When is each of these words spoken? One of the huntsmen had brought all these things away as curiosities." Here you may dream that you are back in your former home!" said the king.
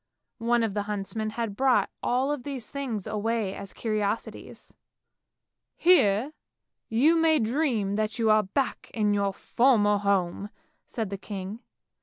One 0.39 0.63
of 0.63 0.73
the 0.73 0.81
huntsmen 0.89 1.29
had 1.29 1.55
brought 1.55 1.91
all 2.01 2.35
these 2.35 2.67
things 2.67 3.05
away 3.05 3.53
as 3.53 3.71
curiosities." 3.71 4.73
Here 5.87 6.33
you 6.89 7.15
may 7.17 7.37
dream 7.37 7.97
that 7.97 8.17
you 8.17 8.31
are 8.31 8.41
back 8.41 8.89
in 8.95 9.13
your 9.13 9.31
former 9.31 9.99
home!" 9.99 10.49
said 10.87 11.11
the 11.11 11.19
king. 11.19 11.59